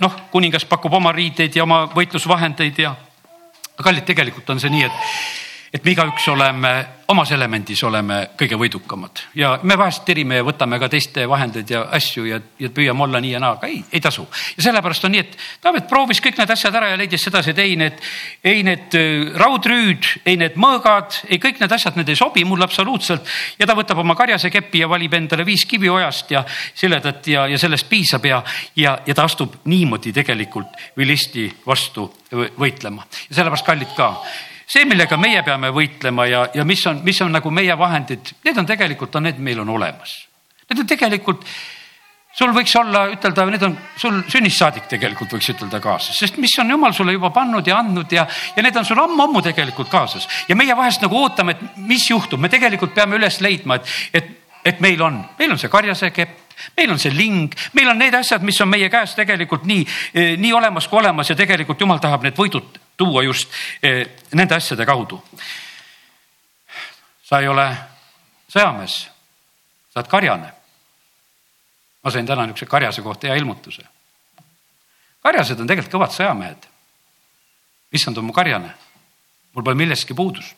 [0.00, 2.94] noh, kuningas pakub oma riideid ja oma võitlusvahendeid ja
[3.82, 5.08] kallid, tegelikult on see nii, et,
[5.74, 6.74] et me igaüks oleme
[7.10, 11.82] omas elemendis oleme kõige võidukamad ja me vahest tirime ja võtame ka teiste vahendeid ja
[11.98, 14.24] asju ja, ja püüame olla nii ja naa, aga ei, ei tasu.
[14.56, 17.60] ja sellepärast on nii, et Taavet proovis kõik need asjad ära ja leidis sedasi, et
[17.64, 17.98] ei need,
[18.44, 22.68] ei need äh, raudrüüd, ei need mõõgad, ei kõik need asjad, need ei sobi mulle
[22.68, 23.28] absoluutselt.
[23.58, 27.60] ja ta võtab oma karjase kepi ja valib endale viis kiviojast ja siledat ja, ja
[27.60, 28.40] sellest piisab ja,
[28.76, 34.12] ja, ja ta astub niimoodi tegelikult vilisti vastu võitlema ja sellepärast kallid ka
[34.66, 38.58] see, millega meie peame võitlema ja, ja mis on, mis on nagu meie vahendid, need
[38.60, 40.16] on tegelikult on need, meil on olemas.
[40.70, 41.44] Need on tegelikult,
[42.34, 46.54] sul võiks olla, ütelda, need on sul sünnist saadik tegelikult võiks ütelda kaasas, sest mis
[46.62, 50.28] on jumal sulle juba pannud ja andnud ja, ja need on sul ammu-ammu tegelikult kaasas.
[50.48, 54.32] ja meie vahest nagu ootame, et mis juhtub, me tegelikult peame üles leidma, et, et,
[54.64, 56.40] et meil on, meil on see karjasekepp
[56.78, 59.82] meil on see ling, meil on need asjad, mis on meie käes tegelikult nii,
[60.38, 63.50] nii olemas kui olemas ja tegelikult jumal tahab need võidud tuua just
[63.82, 65.22] eh, nende asjade kaudu.
[67.24, 67.64] sa ei ole
[68.52, 68.98] sõjamees,
[69.90, 70.52] sa oled karjane.
[72.04, 73.82] ma sain täna niisuguse karjase kohta hea ilmutuse.
[75.22, 76.68] karjased on tegelikult kõvad sõjamehed.
[77.92, 78.74] issand on mu karjane,
[79.54, 80.56] mul pole millestki puudust.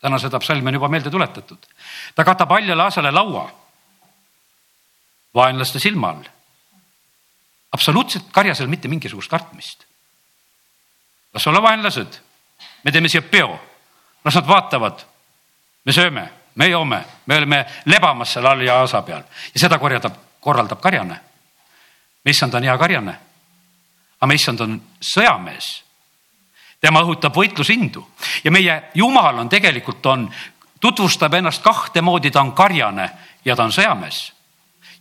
[0.00, 1.66] täna seda psalmi on juba meelde tuletatud.
[2.14, 3.50] ta katab haljale aasale laua
[5.34, 6.24] vaenlaste silma all.
[7.72, 9.87] absoluutselt karjasel mitte mingisugust kartmist
[11.34, 12.20] las olla vaenlased,
[12.84, 13.60] me teeme siia peo,
[14.24, 15.04] las nad vaatavad,
[15.84, 19.22] me sööme, me joome, me oleme lebamas seal all ja aasa peal.
[19.54, 21.20] Ja seda korjaldab, korraldab karjane.
[22.28, 23.14] issand on hea karjane,
[24.20, 25.84] aga issand on sõjamees.
[26.80, 28.06] tema õhutab võitlusindu.
[28.44, 30.28] Ja meie jumal on tegelikult on,
[30.80, 33.10] tutvustab ennast kahte moodi, ta on karjane
[33.44, 34.32] ja ta on sõjamees.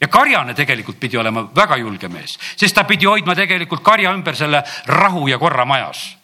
[0.01, 4.35] Ja Karjane tegelikult pidi olema väga julge mees, sest ta pidi hoidma tegelikult karja ümber
[4.35, 6.16] selle rahu ja korra majas.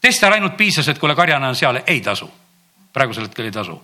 [0.00, 2.30] Teistel ainult piisas, et kuule, Karjane on seal, ei tasu.
[2.92, 3.74] praegusel hetkel ei tasu,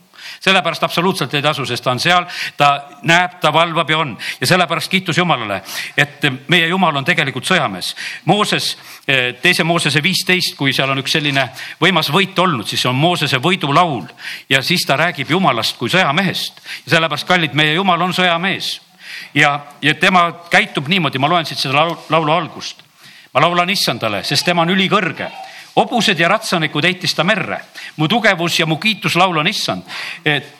[0.40, 2.24] sellepärast absoluutselt ei tasu, sest ta on seal,
[2.56, 2.68] ta
[3.06, 4.14] näeb, ta valvab ja on.
[4.40, 5.60] Ja sellepärast kiitus Jumalale,
[5.96, 7.92] et meie Jumal on tegelikult sõjamees.
[8.24, 8.72] Mooses,
[9.42, 11.46] teise Moosese viisteist, kui seal on üks selline
[11.80, 14.08] võimas võit olnud, siis on Moosese võidulaul.
[14.48, 16.64] Ja siis ta räägib Jumalast kui sõjamehest.
[16.86, 18.80] Ja sellepärast, kallid, meie Jumal on sõjamees.
[19.34, 22.82] Ja, ja tema käitub niimoodi, ma loen siit seda laulu algust.
[23.34, 25.26] ma laulan issandale, sest tema on ülikõrge
[25.76, 27.60] hobused ja ratsanikud heitis ta merre.
[27.96, 29.82] mu tugevus ja mu kiituslaul on issand.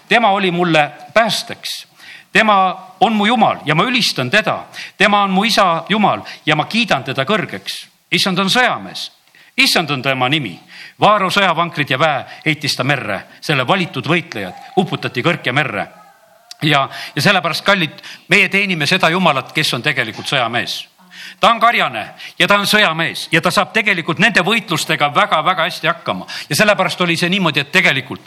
[0.09, 1.87] tema oli mulle päästeks.
[2.33, 4.65] tema on mu jumal ja ma ülistan teda.
[4.99, 7.87] tema on mu isa jumal ja ma kiidan teda kõrgeks.
[8.13, 9.13] issand on sõjamees.
[9.57, 10.61] issand on tema nimi.
[11.01, 15.89] Vaaro sõjavankrid ja väe heitis ta merre, selle valitud võitlejad uputati kõrke merre
[16.63, 20.94] ja, ja sellepärast, kallid, meie teenime seda Jumalat, kes on tegelikult sõjamees
[21.41, 22.07] ta on karjane
[22.39, 26.27] ja ta on sõjamees ja ta saab tegelikult nende võitlustega väga-väga hästi hakkama.
[26.49, 28.21] Ja sellepärast oli see niimoodi, et tegelikult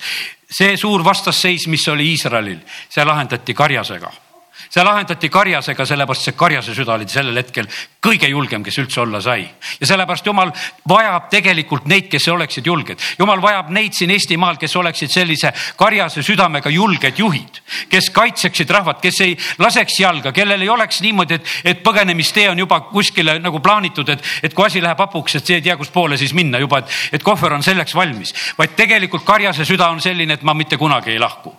[0.50, 4.27] see suur vastasseis, mis oli Iisraelil, see lahendati karjasega
[4.70, 7.68] see lahendati karjasega, sellepärast see karjase süda oli sellel hetkel
[8.04, 9.48] kõige julgem, kes üldse olla sai.
[9.80, 10.52] ja sellepärast jumal
[10.88, 13.00] vajab tegelikult neid, kes oleksid julged.
[13.20, 19.02] jumal vajab neid siin Eestimaal, kes oleksid sellise karjase südamega julged juhid, kes kaitseksid rahvat,
[19.02, 23.60] kes ei laseks jalga, kellel ei oleks niimoodi, et, et põgenemistee on juba kuskile nagu
[23.60, 26.82] plaanitud, et, et kui asi läheb hapuks, et see ei tea, kuspoole siis minna juba,
[26.84, 30.78] et, et kohver on selleks valmis, vaid tegelikult karjase süda on selline, et ma mitte
[30.78, 31.56] kunagi ei lahku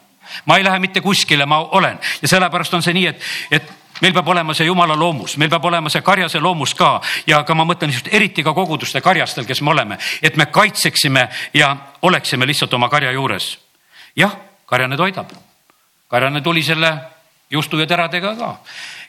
[0.46, 1.98] ma ei lähe mitte kuskile, ma olen.
[2.22, 5.64] Ja sellepärast on see nii, et, et meil peab olema see jumala loomus, meil peab
[5.70, 6.98] olema see karjase loomus ka.
[7.26, 11.28] Ja ka ma mõtlen just eriti ka koguduste karjastel, kes me oleme, et me kaitseksime
[11.54, 13.58] ja oleksime lihtsalt oma karja juures.
[14.16, 14.34] jah,
[14.66, 15.30] karjane toidab,
[16.10, 16.96] karjane tuli selle
[17.50, 18.56] juustu ja teradega ka.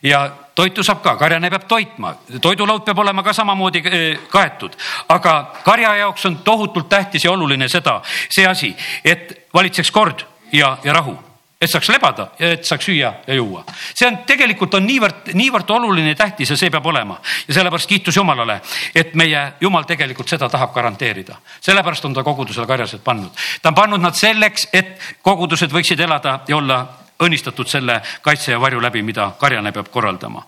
[0.03, 4.77] Ja toitu saab ka, karjane peab toitma, toidulaud peab olema ka samamoodi eh, kaetud,
[5.09, 10.77] aga karja jaoks on tohutult tähtis ja oluline seda, see asi, et valitseks kord ja,
[10.83, 11.17] ja rahu
[11.61, 13.65] et saaks lebada ja et saaks süüa ja juua.
[13.93, 17.89] see on tegelikult on niivõrd, niivõrd oluline ja tähtis ja see peab olema ja sellepärast
[17.89, 18.61] kiitus Jumalale,
[18.95, 21.35] et meie Jumal tegelikult seda tahab garanteerida.
[21.61, 23.31] sellepärast on ta kogudusele karjased pannud.
[23.61, 26.79] ta on pannud nad selleks, et kogudused võiksid elada ja olla
[27.19, 30.45] õnnistatud selle kaitse ja varju läbi, mida karjane peab korraldama.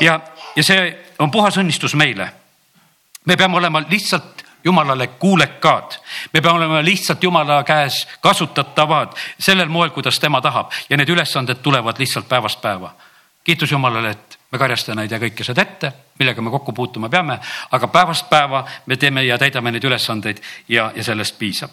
[0.00, 0.20] ja,
[0.56, 2.32] ja see on puhas õnnistus meile.
[3.24, 5.92] me peame olema lihtsalt jumalale kuulekad.
[6.32, 11.62] me peame olema lihtsalt jumala käes kasutatavad sellel moel, kuidas tema tahab ja need ülesanded
[11.62, 12.94] tulevad lihtsalt päevast päeva.
[13.44, 17.38] kiitus Jumalale, et me karjastajana ei tea kõike seda ette, millega me kokku puutuma peame,
[17.70, 21.70] aga päevast päeva me teeme ja täidame neid ülesandeid ja, ja sellest piisab.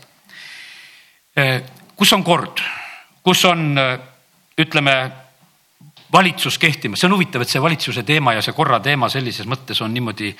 [1.38, 1.62] Eh,
[1.96, 2.64] kus on kord,
[3.24, 4.00] kus on, eh,
[4.58, 4.96] ütleme
[6.12, 9.84] valitsus kehtima, see on huvitav, et see valitsuse teema ja see korra teema sellises mõttes
[9.86, 10.32] on niimoodi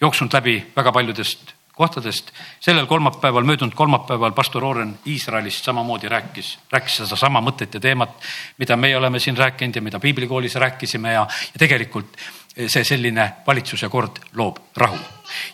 [0.00, 2.32] jooksnud läbi väga paljudest kohtadest.
[2.60, 8.18] sellel kolmapäeval, möödunud kolmapäeval pastor Oren Iisraelist samamoodi rääkis, rääkis sedasama mõtet ja teemat,
[8.58, 12.18] mida meie oleme siin rääkinud ja mida piiblikoolis rääkisime ja, ja tegelikult
[12.66, 14.98] see selline valitsuse kord loob rahu.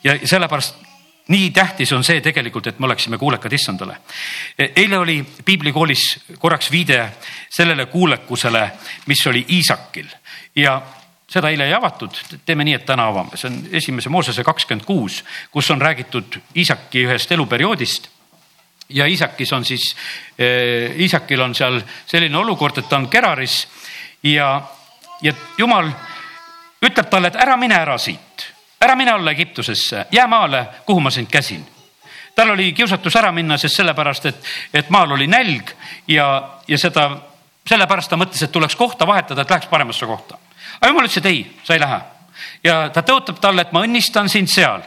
[0.04, 0.80] ja sellepärast
[1.28, 3.96] nii tähtis on see tegelikult, et me oleksime kuulekad issandale.
[4.58, 6.04] eile oli piiblikoolis
[6.38, 7.12] korraks viide
[7.50, 8.70] sellele kuulekusele,
[9.06, 10.08] mis oli Iisakil
[10.56, 10.82] ja
[11.34, 12.14] seda eile ei avatud,
[12.46, 17.06] teeme nii, et täna avame, see on esimese Moosese kakskümmend kuus, kus on räägitud Iisaki
[17.08, 18.08] ühest eluperioodist.
[18.88, 19.96] ja Iisakis on siis
[20.38, 23.66] eh,, Iisakil on seal selline olukord, et ta on Keraris.
[24.22, 24.62] Ja,
[25.22, 25.90] ja jumal
[26.84, 28.46] ütleb talle, et ära mine ära siit,
[28.80, 31.66] ära mine alla Egiptusesse, jää maale, kuhu ma sind käsin.
[32.34, 35.70] Tal oli kiusatus ära minna, sest sellepärast, et, et maal oli nälg.
[36.08, 37.10] Ja, ja seda,
[37.66, 40.38] sellepärast ta mõtles, et tuleks kohta vahetada, et läheks paremasse kohta
[40.80, 42.00] aga jumal ütles, et ei, sa ei lähe.
[42.64, 44.82] ja ta tõotab talle, et ma õnnistan sind seal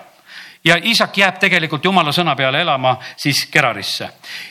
[0.63, 4.09] ja isak jääb tegelikult jumala sõna peale elama siis Gerarisse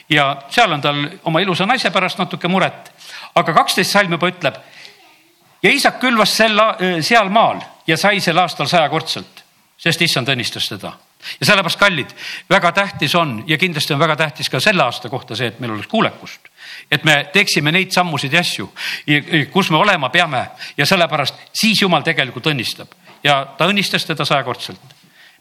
[0.09, 2.93] ja seal on tal oma ilusa naise pärast natuke muret.
[3.35, 4.61] aga kaksteist salm juba ütleb
[5.63, 6.61] ja isak külvas sel,
[7.01, 9.45] seal maal ja sai sel aastal sajakordselt,
[9.79, 10.93] sest issand õnnistas teda
[11.41, 12.13] ja sellepärast kallid,
[12.51, 15.73] väga tähtis on ja kindlasti on väga tähtis ka selle aasta kohta see, et meil
[15.73, 16.51] oleks kuulekust.
[16.91, 18.69] Et me teeksime neid sammusid ja asju,
[19.53, 20.45] kus me olema peame.
[20.77, 22.93] Ja sellepärast siis jumal tegelikult õnnistab.
[23.25, 24.95] Ja ta õnnistas teda sajakordselt.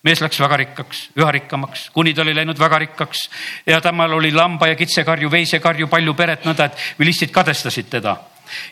[0.06, 3.24] Mees läks väga rikkaks, üha rikkamaks, kuni ta oli läinud väga rikkaks.
[3.65, 8.17] Ja temal oli lamba ja kitsekarju, veisekarju, palju peret, nõnda et vilistid kadestasid teda.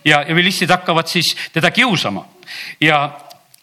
[0.06, 2.26] ja, ja vilistid hakkavad siis teda kiusama.
[2.82, 3.10] Ja,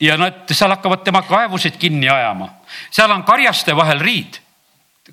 [0.01, 2.49] ja nad seal hakkavad tema kaevusid kinni ajama.
[2.91, 4.41] seal on karjaste vahel riid.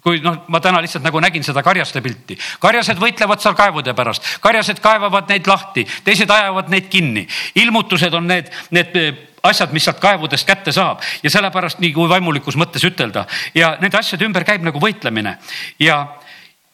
[0.03, 4.25] Kui noh, ma täna lihtsalt nagu nägin seda karjaste pilti, karjased võitlevad seal kaevude pärast,
[4.43, 7.25] karjased kaevavad neid lahti, teised ajavad neid kinni.
[7.55, 11.01] ilmutused on need, need eh, asjad, mis sealt kaevudest kätte saab.
[11.23, 13.25] Ja sellepärast nii kui vaimulikus mõttes ütelda.
[13.55, 15.37] Ja nende asjade ümber käib nagu võitlemine.
[15.79, 16.03] Ja,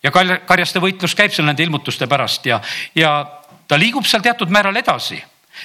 [0.04, 2.46] ja karjaste võitlus käib seal nende ilmutuste pärast.
[2.46, 2.60] Ja,
[2.96, 3.14] ja
[3.68, 5.22] ta liigub seal teatud määral edasi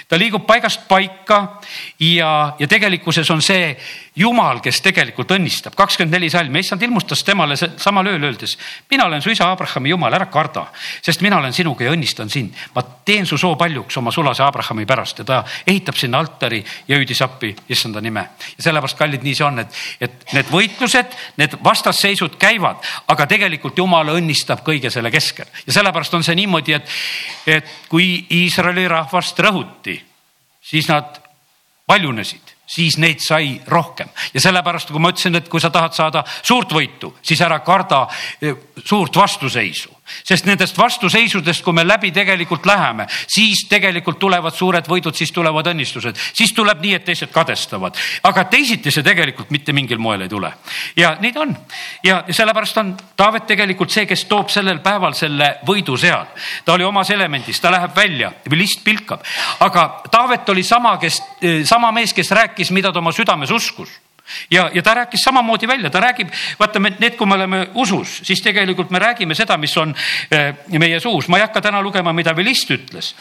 [0.09, 1.61] ta liigub paigast paika
[2.01, 3.77] ja, ja tegelikkuses on see
[4.19, 5.77] Jumal, kes tegelikult õnnistab.
[5.79, 8.57] kakskümmend neli salm, issand ilmustas temale samal ööl öeldes,
[8.91, 10.65] mina olen su isa Abrahami Jumal, ära karda,
[11.03, 12.55] sest mina olen sinuga ja õnnistan sind.
[12.75, 16.99] ma teen su soo paljuks oma sulase Abrahami pärast ja ta ehitab sinna altari ja
[16.99, 18.27] hüüdis appi issanda nime.
[18.57, 23.79] ja sellepärast, kallid, nii see on, et, et need võitlused, need vastasseisud käivad, aga tegelikult
[23.79, 26.99] Jumal õnnistab kõige selle keskel ja sellepärast on see niimoodi, et,
[27.47, 30.01] et kui Iisraeli rahvast rõhuti,
[30.75, 31.23] siis nad
[31.87, 34.11] paljunesid siis neid sai rohkem.
[34.35, 38.05] Ja sellepärast, kui ma ütlesin, et kui sa tahad saada suurt võitu, siis ära karda
[38.41, 38.55] eh,
[38.85, 45.17] suurt vastuseisu sest nendest vastuseisudest, kui me läbi tegelikult läheme, siis tegelikult tulevad suured võidud,
[45.17, 47.97] siis tulevad õnnistused, siis tuleb nii, et teised kadestavad,
[48.29, 50.53] aga teisiti see tegelikult mitte mingil moel ei tule.
[50.97, 51.57] ja ta on.
[52.03, 56.27] Ja sellepärast on Taavet tegelikult see, kes toob sellel päeval selle võidu seal.
[56.65, 59.25] ta oli omas elemendis, ta läheb välja või list pilkab,
[59.61, 61.23] aga Taavet oli sama, kes,
[61.65, 64.08] sama mees, kes rääkis, mida ta oma südames uskus
[64.51, 68.43] ja, ja ta rääkis samamoodi välja, ta räägib, vaata need, kui me oleme usus, siis
[68.43, 69.95] tegelikult me räägime seda, mis on
[70.31, 71.29] eh, meie suus.
[71.29, 73.15] ma ei hakka täna lugema, mida Vilist ütles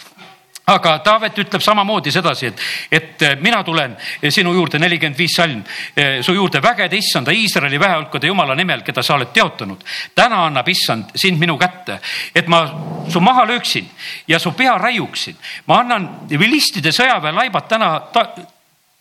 [0.68, 3.94] aga Taavet ütleb samamoodi sedasi, et, et eh, mina tulen
[4.34, 5.62] sinu juurde, nelikümmend viis salm,
[5.96, 9.86] eh, su juurde vägede issanda Iisraeli väehulkade jumala nimel, keda sa oled teotanud.
[10.16, 12.02] täna annab issand sind minu kätte,
[12.36, 12.66] et ma
[13.08, 13.88] su maha lööksin
[14.28, 15.38] ja su pea raiuksin.
[15.68, 18.28] ma annan vilistide sõjaväelaibad täna ta,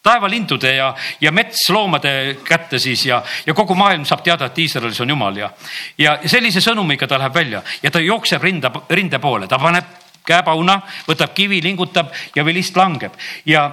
[0.07, 2.13] taevalindude ja, ja metsloomade
[2.47, 5.51] kätte siis ja, ja kogu maailm saab teada, et Iisraelis on jumal ja,
[5.99, 9.93] ja sellise sõnumiga ta läheb välja ja ta jookseb rinda, rinde poole, ta paneb
[10.27, 13.15] käepauna, võtab kivi, lingutab ja vilist langeb
[13.47, 13.69] ja,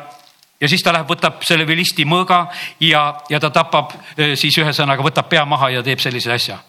[0.61, 2.45] ja siis ta läheb, võtab selle vilisti mõõga
[2.83, 6.59] ja, ja ta tapab eh, siis ühesõnaga võtab pea maha ja teeb sellise asja.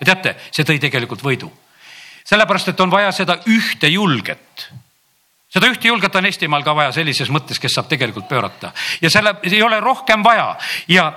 [0.00, 1.50] ja teate, see tõi tegelikult võidu.
[2.24, 4.70] sellepärast, et on vaja seda ühte julget
[5.50, 9.36] seda ühte julget on Eestimaal ka vaja sellises mõttes, kes saab tegelikult pöörata ja selle
[9.42, 10.56] ei ole rohkem vaja
[10.88, 11.12] ja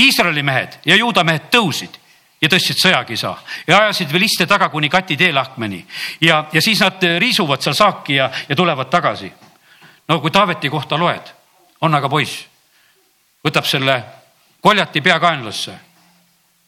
[0.00, 2.02] Iisraeli mehed ja juuda mehed tõusid
[2.42, 3.34] ja tõstsid sõjakisa
[3.66, 5.84] ja ajasid viliste taga kuni Kati teelahkmeni
[6.20, 9.32] ja, ja siis nad riisuvad seal saaki ja, ja tulevad tagasi.
[10.08, 11.30] no kui Taaveti kohta loed,
[11.80, 12.42] on aga poiss,
[13.44, 14.02] võtab selle
[14.60, 15.72] koljati peakaenlasse.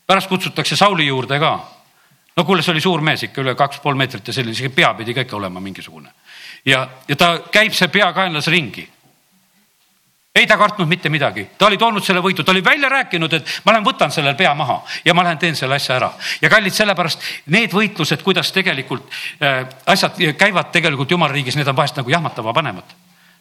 [0.07, 1.59] pärast kutsutakse Sauli juurde ka.
[2.37, 4.95] no kuule, see oli suur mees ikka üle kaks pool meetrit ja selline, isegi pea
[4.95, 6.11] pidi ka ikka olema mingisugune.
[6.65, 8.89] Ja, ja ta käib see peakaenlas ringi
[10.35, 13.51] ei ta kartnud mitte midagi, ta oli toonud selle võidu, ta oli välja rääkinud, et
[13.65, 16.11] ma lähen võtan sellel pea maha ja ma lähen teen selle asja ära.
[16.43, 17.23] ja kallid, sellepärast
[17.55, 19.07] need võitlused, kuidas tegelikult
[19.39, 22.97] äh, asjad käivad tegelikult jumala riigis, need on vahest nagu jahmatava panevad.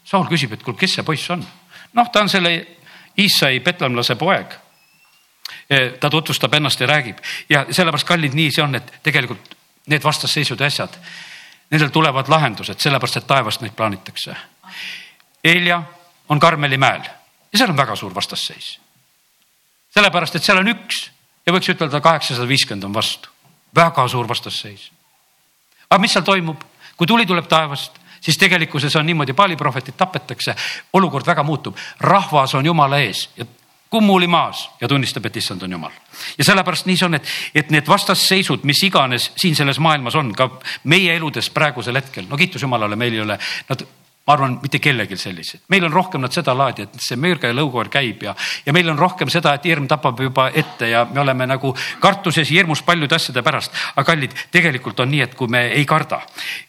[0.05, 1.41] Saul küsib, et kuule, kes see poiss on?
[1.93, 2.53] noh, ta on selle
[3.17, 4.53] Iisai petlemlase poeg.
[5.73, 7.17] Äh, ta tutvustab ennast ja räägib
[7.49, 9.57] ja sellepärast, kallid, nii see on, et tegelikult
[9.89, 10.93] need vastasseisud ja asjad,
[11.71, 14.35] nendel tulevad lahendused, sellepärast et taevast neid plaanitakse.
[15.43, 15.81] Helja
[16.29, 18.79] on Karmeli mäel ja seal on väga suur vastasseis.
[19.89, 21.09] sellepärast, et seal on üks
[21.45, 23.29] ja võiks ütelda kaheksasada viiskümmend on vastu,
[23.75, 24.91] väga suur vastasseis.
[25.89, 26.63] aga mis seal toimub,
[26.97, 30.55] kui tuli tuleb taevast, siis tegelikkuses on niimoodi, paaliprohvetid tapetakse,
[30.93, 33.45] olukord väga muutub, rahvas on jumala ees ja
[33.93, 35.91] kummuli maas ja tunnistab, et issand on jumal.
[36.37, 40.31] ja sellepärast nii see on, et, et need vastasseisud, mis iganes siin selles maailmas on,
[40.37, 40.49] ka
[40.89, 43.37] meie eludes praegusel hetkel, no kiitus Jumalale, meil ei ole
[43.69, 43.85] nad
[44.27, 47.89] ma arvan, mitte kellelgi selliseid, meil on rohkem nad sedalaadi, et see müürga ja lõukoer
[47.91, 48.31] käib ja,
[48.63, 52.47] ja meil on rohkem seda, et hirm tapab juba ette ja me oleme nagu kartuses
[52.47, 53.75] hirmus paljude asjade pärast.
[53.95, 56.21] aga kallid, tegelikult on nii, et kui me ei karda,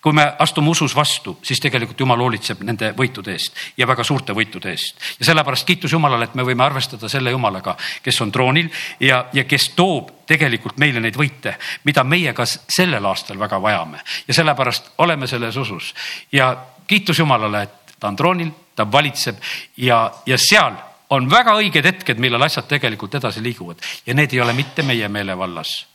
[0.02, 4.34] kui me astume usus vastu, siis tegelikult jumal hoolitseb nende võitude eest ja väga suurte
[4.34, 4.98] võitude eest.
[5.20, 9.46] ja sellepärast kiitus Jumalale, et me võime arvestada selle Jumalaga, kes on troonil ja, ja
[9.46, 14.96] kes toob tegelikult meile neid võite, mida meie ka sellel aastal väga vajame ja sellepärast
[15.04, 15.94] oleme selles usus
[16.32, 16.54] ja
[16.86, 19.38] kiitus Jumalale, et ta on troonil, ta valitseb
[19.76, 20.76] ja, ja seal
[21.14, 25.08] on väga õiged hetked, millal asjad tegelikult edasi liiguvad ja need ei ole mitte meie
[25.08, 25.86] meelevallas.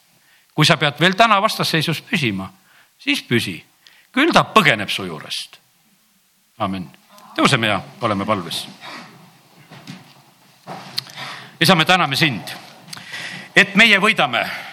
[0.54, 2.50] kui sa pead veel täna vastasseisus püsima,
[3.00, 3.56] siis püsi,
[4.12, 5.60] küll ta põgeneb su juurest.
[6.60, 6.90] amin,
[7.36, 8.68] tõuseme ja oleme palves.
[11.60, 12.56] isa, me täname sind,
[13.56, 14.69] et meie võidame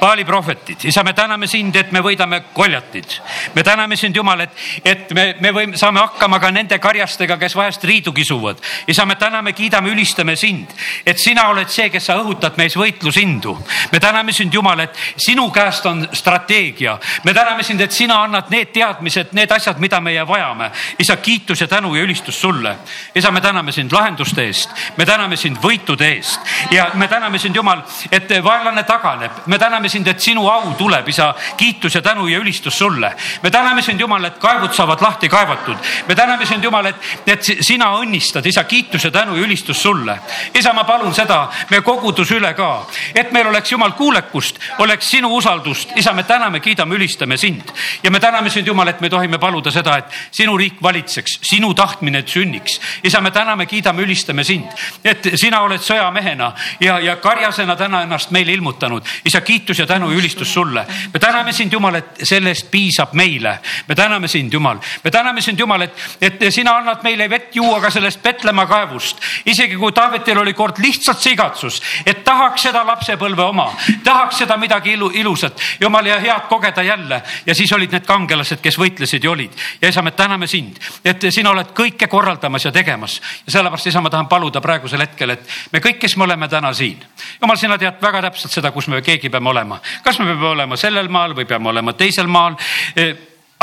[0.00, 3.20] Paali prohvetid, isa, me täname sind, et me võidame koljatid.
[3.54, 4.50] me täname sind, Jumal, et,
[4.84, 8.60] et me, me võime, saame hakkama ka nende karjastega, kes vahest riidu kisuvad.
[8.86, 10.70] isa, me täname, kiidame, ülistame sind,
[11.06, 13.56] et sina oled see, kes sa õhutad meis võitlusindu.
[13.92, 16.98] me täname sind, Jumal, et sinu käest on strateegia.
[17.24, 20.70] me täname sind, et sina annad need teadmised, need asjad, mida meie vajame.
[20.98, 22.76] isa, kiitus ja tänu ja ülistus sulle.
[23.14, 27.56] isa, me täname sind lahenduste eest, me täname sind võitude eest ja me täname sind,
[27.56, 32.26] Jumal, et vaenlane taganeb, me täname sind, et sinu au tuleb, isa, kiitus ja tänu
[32.28, 33.12] ja ülistus sulle.
[33.42, 35.76] me täname sind, Jumal, et kaevud saavad lahti kaevatud.
[36.08, 40.18] me täname sind, Jumal, et, et sina õnnistad, isa, kiitus ja tänu ja ülistus sulle.
[40.54, 45.34] isa, ma palun seda me kogudus üle ka, et meil oleks Jumal kuulekust, oleks sinu
[45.36, 45.96] usaldust.
[45.96, 49.70] isa, me täname, kiidame, ülistame sind ja me täname sind, Jumal, et me tohime paluda
[49.70, 52.80] seda, et sinu riik valitseks, sinu tahtmine sünniks.
[53.04, 54.66] isa, me täname, kiidame, ülistame sind,
[55.04, 59.04] et sina oled sõjamehena ja, ja karjasena täna ennast meile ilmutanud.
[59.24, 60.86] isa, kiitus kiitus ja tänu ja ülistus sulle.
[61.12, 63.58] me täname sind, Jumal, et sellest piisab meile.
[63.88, 67.80] me täname sind, Jumal, me täname sind, Jumal, et, et sina annad meile vett juua
[67.80, 69.18] ka sellest Petlemma kaevust.
[69.46, 73.72] isegi kui Taavetil oli kord lihtsalt see igatsus, et tahaks seda lapsepõlve oma,
[74.04, 77.22] tahaks seda midagi ilu, ilusat, Jumal ja head kogeda jälle.
[77.46, 79.52] ja siis olid need kangelased, kes võitlesid ja olid.
[79.82, 84.00] ja isa, me täname sind, et sina oled kõike korraldamas ja tegemas ja sellepärast, isa,
[84.00, 87.02] ma tahan paluda praegusel hetkel, et me kõik, kes me oleme täna siin,
[87.42, 90.50] Jumal, sina tead väga täpselt seda, kus me keegi peame olema olema, kas me peame
[90.52, 92.56] olema sellel maal või peame olema teisel maal
[92.96, 93.14] e,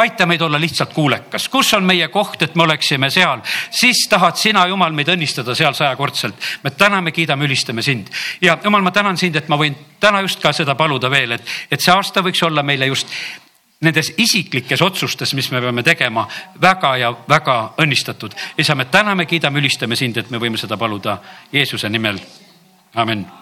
[0.01, 4.39] aita meid olla lihtsalt kuulekas, kus on meie koht, et me oleksime seal, siis tahad
[4.39, 6.35] sina, Jumal, meid õnnistada seal sajakordselt.
[6.63, 8.09] me täname, kiidame, ülistame sind
[8.41, 11.55] ja Jumal, ma tänan sind, et ma võin täna just ka seda paluda veel, et,
[11.71, 13.07] et see aasta võiks olla meile just
[13.81, 16.27] nendes isiklikes otsustes, mis me peame tegema,
[16.61, 18.33] väga ja väga õnnistatud.
[18.57, 21.17] isa, me täname, kiidame, ülistame sind, et me võime seda paluda
[21.51, 22.19] Jeesuse nimel.
[22.95, 23.40] amin